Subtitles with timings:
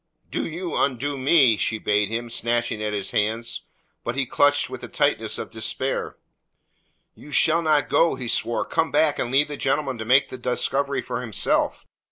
[0.31, 3.67] "Do you undo me," she bade him, snatching at his hands.
[4.03, 6.17] But he clutched with the tightness of despair.
[7.13, 8.65] "You shall not go," he swore.
[8.65, 11.85] "Come back and leave the gentleman to make the discovery for himself.